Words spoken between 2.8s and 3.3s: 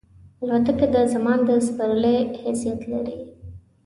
لري.